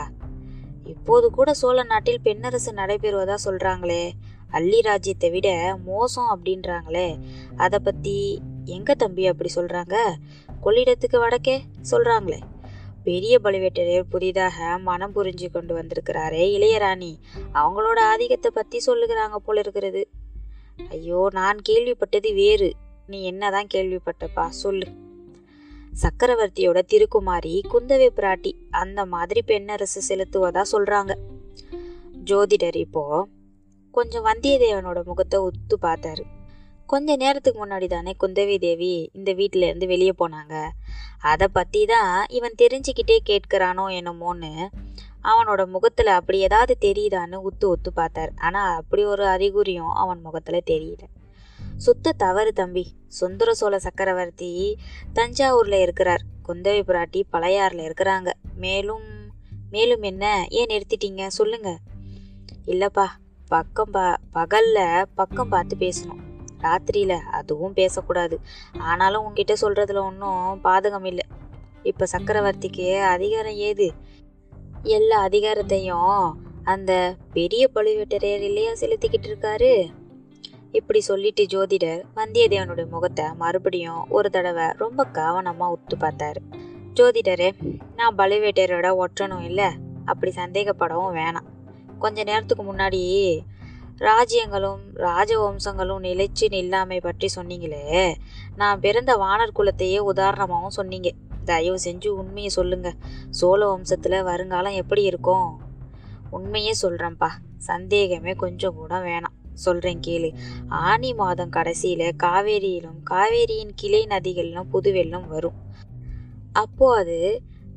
இப்போது 0.84 1.30
கூட 1.30 1.54
சோழ 1.54 1.82
நாட்டில் 1.82 2.20
பெண்ணரசு 2.25 2.73
நடைபெறுவதா 2.73 3.34
சொல்றாங்களே. 3.44 4.11
அள்ளி 4.56 4.80
ராஜ்யத்தை 4.80 5.28
விட 5.30 5.49
மோசம் 5.87 6.32
அப்படின்றாங்களே. 6.34 7.08
அதை 7.56 7.78
பற்றி 7.78 8.16
எங்கே 8.76 8.94
தம்பி 8.94 9.25
அப்படி 9.26 9.50
சொல்கிறாங்க 9.54 9.96
கொள்ளிடத்துக்கு 10.64 11.18
வடக்கே 11.25 11.56
சொல்கிறாங்களே 11.90 12.40
பெரிய 13.06 13.34
பழுவேட்டரையர் 13.44 14.12
புதிதாக 14.12 14.78
மனம் 14.78 15.14
புரிஞ்சு 15.16 15.46
கொண்டு 15.50 15.73
வந்திருக்கிறாரே 15.78 16.44
இளையராணி. 16.56 17.11
அவங்களோட 17.54 17.99
ஆதிக்கத்தை 18.12 18.50
பற்றி 18.54 18.78
சொல்லுகிறாங்க 18.87 19.37
போல 19.37 19.61
இருக்கிறது. 19.61 20.02
ஐயோ 20.88 21.20
நான் 21.32 21.58
கேள்விப்பட்டது 21.68 22.30
வேறு. 22.34 22.70
நீ 23.06 23.18
என்னதான் 23.23 23.68
கேள்விப்பட்டப்பா 23.75 24.44
சொல்லு. 24.62 24.88
சக்கரவர்த்தியோட 26.02 26.78
திருக்குமாரி 26.92 27.54
குந்தவை 27.73 28.08
பிராட்டி 28.18 28.52
அந்த 28.82 29.00
மாதிரி 29.06 29.42
பெண்ணரசு 29.46 30.00
செலுத்துவதா 30.08 30.62
சொல்றாங்க. 30.73 31.12
ஜோதிடர் 32.30 32.76
இப்போ 32.76 33.04
கொஞ்சம் 33.94 34.24
வந்தியத்தேவனோட 34.24 35.04
முகத்தை 35.04 35.40
உத்து 35.40 35.74
பார்த்தாரு. 35.82 36.22
கொஞ்ச 36.86 37.16
நேரத்துக்கு 37.16 37.66
முன்னாடி 37.66 37.86
தானே 37.88 38.16
குந்தவி 38.20 38.58
தேவி 38.58 39.10
இந்த 39.12 39.32
வீட்டிலேருந்து 39.32 39.62
இருந்து 39.62 39.86
வெளியே 39.86 40.12
போனாங்க. 40.18 40.68
அதை 41.20 41.46
பத்தி 41.52 41.84
தான் 41.84 42.26
இவன் 42.28 42.54
தெரிஞ்சுக்கிட்டே 42.62 43.18
கேட்கிறானோ 43.28 43.84
என்னமோன்னு 43.90 44.66
அவனோட 45.22 45.66
முகத்துல 45.66 46.14
அப்படி 46.14 46.38
ஏதாவது 46.38 46.76
தெரியுதான்னு 46.80 47.40
உத்து 47.50 47.64
உத்து 47.64 47.88
பார்த்தார். 47.94 48.32
ஆனா 48.36 48.74
அப்படி 48.74 49.04
ஒரு 49.04 49.24
அறிகுறியும் 49.24 49.92
அவன் 49.94 50.20
முகத்துல 50.20 50.60
தெரியல. 50.66 51.02
சுத்த 51.76 52.12
தவறு 52.12 52.52
தம்பி. 52.52 52.92
சுந்தர 53.08 53.54
சோழ 53.54 53.78
சக்கரவர்த்தி 53.78 54.76
தஞ்சாவூர்ல 55.14 55.80
இருக்கிறார். 55.80 56.22
குந்தவி 56.48 56.82
பிராட்டி 56.82 57.22
பழையாறுல 57.32 57.92
இருக்கிறாங்க. 57.92 58.32
மேலும் 58.54 59.04
மேலும் 59.70 60.02
என்ன? 60.02 60.46
ஏன் 60.48 60.66
நிறுத்திட்டீங்க? 60.66 61.26
சொல்லுங்க. 61.26 61.78
இல்லப்பா 62.66 63.06
பக்கம் 63.48 63.90
பா 63.90 64.16
பகல்ல 64.34 65.04
பக்கம் 65.14 65.48
பார்த்து 65.48 65.76
பேசணும். 65.76 66.22
ராத்திரியில 66.62 67.08
அதுவும் 67.08 67.72
பேசக்கூடாது. 67.72 68.40
ஆனாலும் 68.78 69.26
உன்கிட்ட 69.26 69.54
சொல்றதுல 69.60 69.98
ஒன்றும் 69.98 70.60
பாதகம் 70.64 71.04
இல்லை. 71.04 71.24
இப்ப 71.82 72.06
சக்கரவர்த்திக்கு 72.12 73.02
அதிகாரம் 73.02 73.52
ஏது? 73.52 73.92
எல்லா 74.82 75.26
அதிகாரத்தையும் 75.26 76.32
அந்த 76.64 77.14
பெரிய 77.32 77.70
பழுவேட்டரையர் 77.74 78.40
இல்லையா 78.40 78.72
செலுத்திக்கிட்டு 78.72 79.26
இருக்காரு? 79.26 79.92
இப்படி 80.72 81.00
சொல்லிட்டு 81.00 81.44
ஜோதிடர் 81.44 82.02
வந்தியத்தேவனுடைய 82.16 82.88
முகத்தை 82.88 83.24
மறுபடியும் 83.38 84.08
ஒரு 84.08 84.30
தடவை 84.30 84.64
ரொம்ப 84.76 85.06
கவனமா 85.12 85.72
உத்து 85.72 86.00
பார்த்தாரு. 86.00 86.40
ஜோதிடரே 86.94 87.78
நான் 87.96 88.14
பழுவேட்டரோட 88.14 89.04
ஒற்றனும் 89.04 89.44
இல்லை. 89.44 89.68
அப்படி 90.04 90.32
சந்தேகப்படவும் 90.36 91.14
வேணாம். 91.14 91.52
கொஞ்ச 92.04 92.25
நேரத்துக்கு 92.25 92.64
முன்னாடி 92.64 93.02
ராஜ்யங்களும் 93.99 94.82
ராஜவம்சங்களும் 95.08 96.04
நிலைச்சு 96.06 96.44
நில்லாமை 96.54 96.99
பற்றி 97.00 97.28
சொன்னீங்களே. 97.37 98.14
நான் 98.56 98.80
பிறந்த 98.80 99.12
வானர் 99.16 99.56
குலத்தையே 99.58 100.00
உதாரணமாகவும் 100.12 100.78
சொன்னீங்க. 100.78 101.11
தயவு 101.44 101.78
செஞ்சு 101.84 102.08
உண்மையை 102.20 102.50
சொல்லுங்க. 102.50 102.88
சோழ 103.30 103.61
வம்சத்தில் 103.70 104.16
வருங்காலம் 104.23 104.73
எப்படி 104.73 105.02
இருக்கும்? 105.02 105.49
உண்மையே 106.30 106.73
சொல்கிறேன்ப்பா 106.82 107.30
சந்தேகமே 107.70 108.32
கொஞ்சம் 108.32 108.75
கூட 108.75 108.94
வேணாம். 108.99 109.37
சொல்கிறேன் 109.64 110.00
கேளு. 110.06 110.30
ஆனி 110.68 111.11
மாதம் 111.14 111.54
கடைசியில் 111.56 112.06
காவேரியிலும் 112.23 113.00
காவேரியின் 113.11 113.75
கிளை 113.75 114.02
நதிகளிலும் 114.06 114.70
புது 114.70 114.92
வெள்ளம் 114.92 115.28
வரும். 115.28 115.58
அப்போது 116.52 117.00
அது 117.00 117.20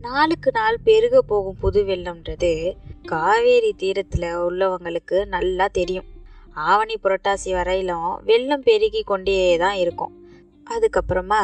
நாளுக்கு 0.01 0.49
நாள் 0.51 0.83
பெருக 0.83 1.21
போகும் 1.21 1.59
புது 1.59 1.81
வெள்ளம்ன்றது 1.83 2.51
காவேரி 3.11 3.73
தீரத்தில் 3.73 4.29
உள்ளவங்களுக்கு 4.37 5.25
நல்லா 5.25 5.67
தெரியும். 5.67 6.07
ஆவணி 6.53 6.95
புரட்டாசி 7.03 7.51
வரையிலும் 7.51 8.23
வெள்ளம் 8.23 8.63
பெருகி 8.63 9.01
கொண்டே 9.01 9.57
தான் 9.57 9.75
இருக்கும். 9.75 10.13
அதுக்கப்புறமா 10.69 11.41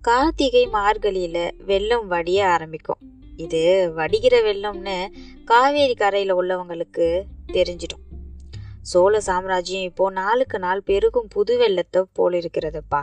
கார்த்திகை 0.00 0.68
மார்கழியில் 0.72 1.54
வெள்ளம் 1.64 2.06
வடிய 2.06 2.48
ஆரம்பிக்கும். 2.48 3.00
இது 3.36 3.92
வடிகிற 3.96 4.34
வெள்ளம்னு 4.42 4.96
காவேரி 5.44 5.94
கரையில் 5.94 6.34
உள்ளவங்களுக்கு 6.34 7.22
தெரிஞ்சிடும். 7.52 8.02
சோழ 8.82 9.20
சாம்ராஜ்யம் 9.20 9.82
இப்போ 9.82 10.10
நாளுக்கு 10.10 10.58
நாள் 10.58 10.82
பெருகும் 10.82 11.28
புது 11.28 11.58
வெள்ளத்தை 11.58 12.04
போல் 12.12 12.36
இருக்கிறதுப்பா 12.40 13.02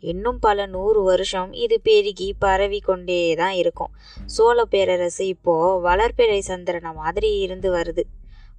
இன்னும் 0.00 0.38
பல 0.38 0.66
நூறு 0.66 1.02
வருஷம் 1.02 1.52
இது 1.52 1.80
பெருகி 1.80 2.34
பரவி 2.38 2.80
கொண்டே 2.80 3.34
தான் 3.34 3.50
இருக்கும். 3.50 3.92
சோழ 4.26 4.64
பேரரசு 4.64 5.26
இப்போ 5.26 5.80
வளர்பிறை 5.84 6.38
சந்திரன 6.38 6.94
மாதிரி 6.94 7.38
இருந்து 7.38 7.70
வருது. 7.72 8.02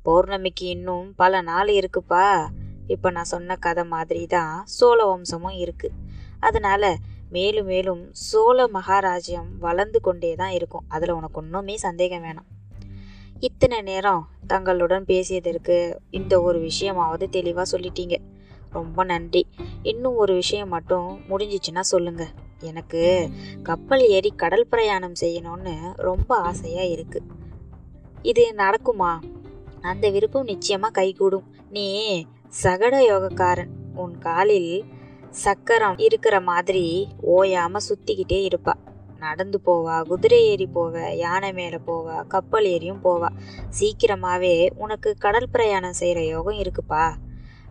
பௌர்ணமிக்கு 0.06 0.62
இன்னும் 0.62 1.16
பல 1.16 1.42
நாள் 1.42 1.68
இருக்குப்பா. 1.68 2.48
இப்போ 2.88 3.12
நான் 3.12 3.24
சொன்ன 3.24 3.56
கதை 3.56 3.84
மாதிரி 3.84 4.28
தான் 4.28 4.64
சோழ 4.66 5.06
வம்சமும் 5.06 5.58
இருக்கு. 5.58 5.92
அதனால 6.40 6.96
மேலும் 7.30 7.66
மேலும் 7.66 8.10
சோழ 8.12 8.68
மகாராஜ்யம் 8.74 9.50
வளர்ந்து 9.60 10.02
கொண்டே 10.02 10.36
தான் 10.36 10.50
இருக்கும். 10.50 10.86
அதில் 10.88 11.10
உனக்கு 11.10 11.40
ஒன்றுமே 11.40 11.78
சந்தேகம் 11.78 12.24
வேணாம். 12.24 12.48
இத்தனை 13.40 13.82
நேரம் 13.82 14.28
தங்களுடன் 14.48 15.06
பேசியதற்கு 15.06 15.98
இந்த 16.10 16.42
ஒரு 16.42 16.60
விஷயமாவது 16.60 17.30
தெளிவாக 17.30 17.78
சொல்லிட்டீங்க. 17.78 18.16
ரொம்ப 18.72 19.04
நன்றி. 19.04 19.48
இன்னும் 19.88 20.16
ஒரு 20.16 20.34
விஷயம் 20.34 20.70
மட்டும் 20.70 21.20
முடிஞ்சிச்சுன்னா 21.30 21.80
சொல்லுங்க. 21.80 22.28
எனக்கு 22.60 23.30
கப்பல் 23.64 24.08
ஏறி 24.08 24.34
கடல் 24.36 24.68
பிரயாணம் 24.68 25.14
செய்யணும்னு 25.22 25.76
ரொம்ப 25.96 26.36
ஆசையாக 26.36 26.86
இருக்கு. 26.86 27.22
இது 28.22 28.54
நடக்குமா? 28.58 29.14
அந்த 29.82 30.10
விருப்பம் 30.10 30.44
நிச்சயமாக 30.44 30.94
கைகூடும். 30.94 31.56
நீ 31.70 31.88
சகட 32.64 32.96
யோகக்காரன். 33.00 33.72
உன் 33.96 34.18
காலில் 34.18 34.86
சக்கரம் 35.30 35.98
இருக்கிற 35.98 36.42
மாதிரி 36.42 37.08
ஓயாம 37.28 37.78
சுத்திக்கிட்டே 37.90 38.48
இருப்பா. 38.48 38.74
நடந்து 39.20 39.60
போவா 39.66 40.08
குதிரை 40.08 40.46
ஏறி 40.46 40.68
போவ 40.76 41.16
யானை 41.16 41.54
மேலே 41.54 41.78
போவா 41.88 42.28
கப்பல் 42.28 42.66
ஏறியும் 42.66 43.04
போவா. 43.04 43.30
சீக்கிரமாவே 43.80 44.70
உனக்கு 44.76 45.16
கடல் 45.18 45.50
பிரயாணம் 45.52 45.94
செய்கிற 45.94 46.26
யோகம் 46.26 46.60
இருக்குப்பா. 46.60 47.14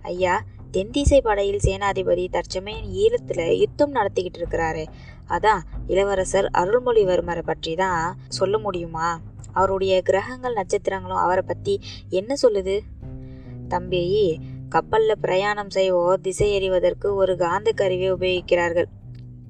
ஐயா 0.02 0.42
தென்திசை 0.70 1.20
படையில் 1.20 1.60
சேனாதிபதி 1.64 2.28
தற்சமயம் 2.30 2.94
ஈழத்துல 2.94 3.56
யுத்தம் 3.56 3.94
நடத்திக்கிட்டு 3.94 4.38
இருக்கிறாரு. 4.38 4.86
அதான் 5.28 5.60
இளவரசர் 5.86 6.50
அருள்மொழிவர்மரை 6.58 7.42
பற்றி 7.42 7.74
தான் 7.74 8.18
சொல்ல 8.28 8.58
முடியுமா? 8.58 9.20
அவருடைய 9.52 10.02
கிரகங்கள் 10.02 10.54
நட்சத்திரங்களும் 10.54 11.22
அவரை 11.24 11.42
பத்தி 11.46 11.80
என்ன 12.08 12.34
சொல்லுது? 12.42 12.80
தம்பி 13.68 14.38
கப்பல்ல 14.68 15.12
பிரயாணம் 15.20 15.70
செய்வோர் 15.70 16.20
திசை 16.20 16.52
எறிவதற்கு 16.52 17.14
ஒரு 17.14 17.36
காந்த 17.36 17.72
கருவியை 17.72 18.12
உபயோகிக்கிறார்கள். 18.12 18.84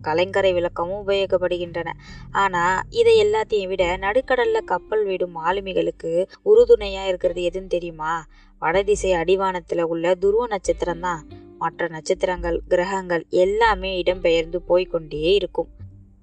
கலைங்கரை 0.03 0.53
விளக்கமும் 0.53 1.09
உபயோகப்படுகின்றன. 1.09 1.89
ஆனா 2.33 2.83
இதை 2.91 3.25
எல்லாத்தையும் 3.25 3.67
விட 3.67 3.97
நடுக்கடல்ல 3.97 4.65
கப்பல் 4.65 5.05
விடும் 5.05 5.37
மாலுமிகளுக்கு 5.37 6.29
உறுதுணையா 6.45 7.07
இருக்கிறது 7.07 7.43
எதுன்னு 7.43 7.67
தெரியுமா? 7.67 8.25
வடதிசை 8.59 9.11
அடிவானத்துல 9.13 9.83
உள்ள 9.83 10.15
துருவ 10.15 10.47
நட்சத்திரம் 10.47 11.01
தான் 11.01 11.23
மற்ற 11.59 11.87
நட்சத்திரங்கள் 11.87 12.57
கிரகங்கள் 12.69 13.25
எல்லாமே 13.43 13.91
இடம்பெயர்ந்து 14.03 14.59
போய்கொண்டே 14.69 15.21
இருக்கும். 15.39 15.69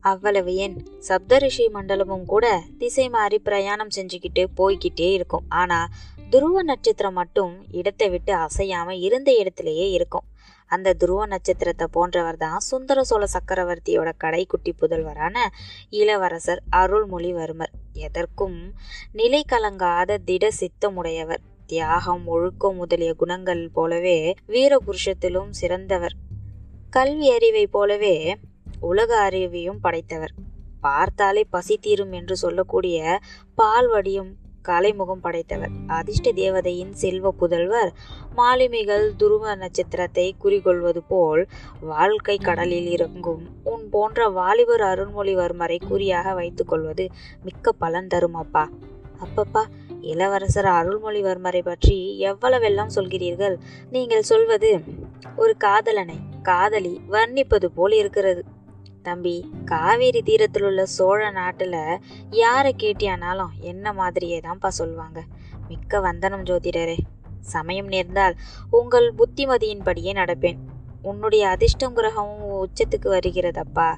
அவ்வளவு 0.01 0.55
ஏன்? 0.55 0.75
சப்தரிஷி 1.09 1.65
மண்டலமும் 1.73 2.25
கூட 2.25 2.45
திசை 2.77 3.05
மாறி 3.09 3.37
பிரயாணம் 3.39 3.93
செஞ்சுக்கிட்டு 3.95 4.43
போய்கிட்டே 4.57 5.07
இருக்கும். 5.11 5.45
ஆனா 5.49 5.79
துருவ 6.29 6.63
நட்சத்திரம் 6.63 7.13
மட்டும் 7.13 7.53
இடத்தை 7.71 8.09
விட்டு 8.09 8.33
அசையாம 8.35 8.89
இருந்த 8.89 9.29
இடத்திலேயே 9.31 9.87
இருக்கும். 9.91 10.27
அந்த 10.71 10.93
துருவ 10.93 11.25
நட்சத்திரத்தை 11.25 11.87
போன்றவர் 11.91 12.37
தான் 12.37 12.59
சுந்தர 12.59 12.99
சோழ 13.03 13.23
சக்கரவர்த்தியோட 13.33 14.11
கடைக்குட்டி 14.23 14.71
புதல்வரான 14.81 15.45
இளவரசர் 15.89 16.61
அருள்மொழிவர்மர். 16.71 17.73
எதற்கும் 17.93 18.59
நிலை 19.11 19.43
கலங்காத 19.51 20.17
திட 20.25 20.51
சித்தமுடையவர். 20.59 21.43
தியாகம் 21.65 22.27
ஒழுக்கம் 22.27 22.75
முதலிய 22.75 23.13
குணங்கள் 23.13 23.69
போலவே 23.73 24.33
வீரபுருஷத்திலும் 24.47 25.49
சிறந்தவர். 25.49 26.15
கல்வி 26.89 27.31
அறிவை 27.31 27.67
போலவே 27.67 28.37
உலக 28.79 29.29
அறிவையும் 29.29 29.79
படைத்தவர். 29.81 30.33
பார்த்தாலே 30.81 31.43
பசி 31.43 31.77
தீரும் 31.77 32.11
என்று 32.11 32.35
சொல்லக்கூடிய 32.35 33.19
பால்வடியும் 33.57 34.31
கலைமுகம் 34.67 35.21
படைத்தவர். 35.21 35.73
அதிர்ஷ்ட 35.87 36.31
தேவதையின் 36.31 36.93
செல்வ 36.93 37.33
புதல்வர் 37.39 37.91
மாலுமிகள் 38.35 39.15
துருவ 39.15 39.55
நட்சத்திரத்தை 39.55 40.35
குறிகொள்வது 40.43 41.01
போல் 41.07 41.47
வாழ்க்கை 41.81 42.37
கடலில் 42.37 42.89
இறங்கும். 42.89 43.43
உன் 43.63 43.89
போன்ற 43.89 44.27
வாலிபர் 44.29 44.81
அருண்மொழிவர்மரை 44.81 45.79
குறியாக 45.87 46.33
வைத்துக் 46.33 46.67
கொள்வது 46.67 47.07
மிக்க 47.43 47.71
பலன் 47.71 48.07
தரும் 48.07 48.33
அப்பா 48.33 48.69
அப்பப்பா 49.23 49.61
இளவரசர் 50.11 50.69
அருள்மொழிவர்மரை 50.79 51.61
பற்றி 51.63 51.97
எவ்வளவெல்லாம் 52.29 52.95
சொல்கிறீர்கள்? 52.95 53.55
நீங்கள் 53.89 54.29
சொல்வது 54.31 54.71
ஒரு 55.35 55.53
காதலனை 55.57 56.17
காதலி 56.41 56.93
வர்ணிப்பது 57.09 57.65
போல் 57.65 57.91
இருக்கிறது. 57.91 58.43
தம்பி 59.01 59.35
காவேரி 59.65 60.21
தீரத்தில் 60.21 60.63
உள்ள 60.63 60.81
சோழ 60.85 61.21
நாட்டில் 61.31 61.79
யாரை 62.29 62.75
கேட்டியானாலும் 62.83 63.55
என்ன 63.59 63.93
மாதிரியே 63.93 64.39
தான்ப்பா 64.39 64.67
சொல்லுவாங்க 64.67 65.21
மிக்க 65.67 65.99
வந்தனம் 65.99 66.43
ஜோதிடரே. 66.43 66.97
சமயம் 67.53 67.87
நேர்ந்தால் 67.87 68.35
உங்கள் 68.69 69.07
புத்திமதியின்படியே 69.17 70.11
நடப்பேன். 70.19 70.59
உன்னுடைய 71.01 71.43
அதிர்ஷ்டம் 71.47 71.95
கிரகமும் 71.95 72.53
உச்சத்துக்கு 72.63 73.09
வருகிறதப்பா. 73.15 73.89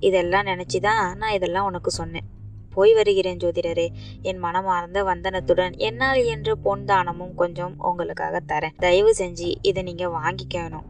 இதெல்லாம் 0.00 0.46
நினைச்சுதான் 0.46 1.02
நான் 1.16 1.36
இதெல்லாம் 1.38 1.64
உனக்கு 1.64 1.90
சொன்னேன். 1.90 2.28
போய் 2.74 2.94
வருகிறேன் 2.94 3.36
ஜோதிடரே. 3.36 3.88
என் 4.22 4.38
மனமார்ந்த 4.38 5.04
வந்தனத்துடன் 5.04 5.76
என்னால் 5.76 6.24
என்ற 6.24 6.54
பொன் 6.54 6.84
தானமும் 6.84 7.34
கொஞ்சம் 7.34 7.74
உங்களுக்காக 7.78 8.40
தரேன். 8.48 8.78
தயவு 8.78 9.14
செஞ்சு 9.18 9.54
இதை 9.62 9.82
நீங்க 9.82 10.06
வாங்கிக்கணும். 10.08 10.84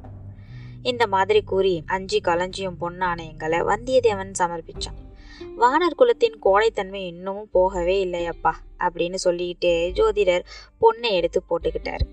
இந்த 0.82 1.06
மாதிரி 1.06 1.42
கூறி 1.42 1.82
அஞ்சு 1.86 2.20
களஞ்சியம் 2.20 2.76
பொன்னாணயங்களை 2.80 3.58
வந்தியத்தேவன் 3.64 4.32
சமர்ப்பிச்சான். 4.38 4.98
வானர் 5.58 5.94
குலத்தின் 5.96 6.38
கோழைத்தன்மை 6.44 7.06
இன்னமும் 7.06 7.48
போகவே 7.52 8.04
இல்லையப்பா 8.04 8.52
அப்படின்னு 8.78 9.14
சொல்லிட்டு 9.14 9.92
ஜோதிடர் 9.94 10.44
பொண்ணை 10.80 11.10
எடுத்து 11.10 11.42
போட்டுக்கிட்டாரு. 11.50 12.06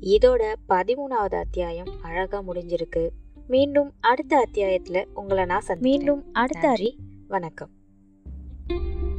இதோட 0.00 0.54
பதிமூணாவது 0.68 1.34
அத்தியாயம் 1.34 1.88
அழகா 2.02 2.42
முடிஞ்சிருக்கு. 2.42 3.08
மீண்டும் 3.48 3.92
அடுத்த 4.00 4.48
அத்தியாயத்துல 4.48 5.04
உங்களை 5.14 5.44
நான். 5.44 5.62
மீண்டும் 5.80 6.32
அடுத்த 6.32 6.76
Thank 8.68 9.02
you. 9.02 9.11